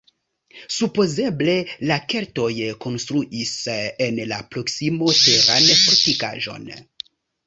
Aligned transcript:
Supozeble 0.75 1.53
la 1.89 1.97
keltoj 2.13 2.49
konstruis 2.85 3.51
en 4.05 4.17
la 4.31 4.39
proksimo 4.55 5.11
teran 5.19 5.69
fortikaĵon. 5.83 6.67